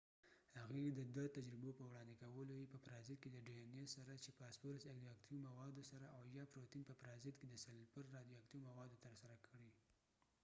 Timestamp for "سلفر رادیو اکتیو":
7.65-8.65